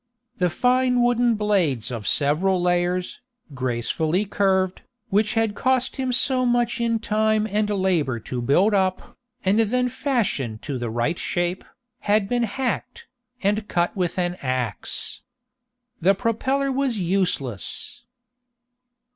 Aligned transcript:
The 0.39 0.49
fine 0.49 1.03
wooden 1.03 1.35
blades 1.35 1.91
of 1.91 2.07
several 2.07 2.59
layers, 2.59 3.21
gracefully 3.53 4.25
curved, 4.25 4.81
which 5.09 5.35
had 5.35 5.53
cost 5.53 5.97
him 5.97 6.11
so 6.11 6.43
much 6.43 6.81
in 6.81 6.97
time 6.97 7.45
and 7.45 7.69
labor 7.69 8.19
to 8.21 8.41
build 8.41 8.73
up, 8.73 9.15
and 9.45 9.59
then 9.59 9.89
fashion 9.89 10.57
to 10.63 10.79
the 10.79 10.89
right 10.89 11.19
shape, 11.19 11.63
had 12.09 12.27
been 12.27 12.41
hacked, 12.49 13.07
and 13.43 13.67
cut 13.67 13.95
with 13.95 14.17
an 14.17 14.37
axe. 14.41 15.21
The 16.01 16.15
propeller 16.15 16.71
was 16.71 16.97
useless! 16.97 18.01